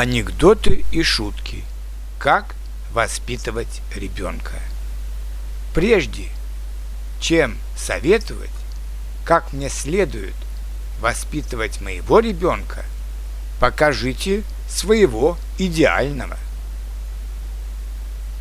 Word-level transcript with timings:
Анекдоты 0.00 0.84
и 0.92 1.02
шутки. 1.02 1.64
Как 2.20 2.54
воспитывать 2.92 3.82
ребенка. 3.92 4.54
Прежде 5.74 6.28
чем 7.20 7.58
советовать, 7.76 8.52
как 9.24 9.52
мне 9.52 9.68
следует 9.68 10.36
воспитывать 11.00 11.80
моего 11.80 12.20
ребенка, 12.20 12.84
покажите 13.58 14.44
своего 14.68 15.36
идеального. 15.58 16.36